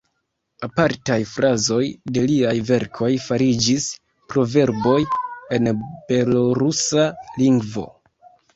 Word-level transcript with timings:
Apartaj 0.67 1.17
frazoj 1.31 1.81
de 2.15 2.23
liaj 2.31 2.53
verkoj 2.71 3.11
fariĝis 3.27 3.85
proverboj 4.33 4.97
en 5.59 5.71
belorusa 5.85 7.09
lingvo. 7.45 7.89